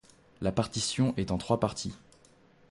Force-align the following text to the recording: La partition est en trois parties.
La 0.41 0.51
partition 0.51 1.13
est 1.15 1.29
en 1.29 1.37
trois 1.37 1.59
parties. 1.59 1.93